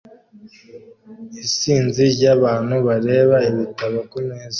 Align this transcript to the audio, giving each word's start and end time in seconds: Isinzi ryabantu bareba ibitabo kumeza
Isinzi 1.43 2.03
ryabantu 2.15 2.75
bareba 2.87 3.35
ibitabo 3.49 3.97
kumeza 4.09 4.49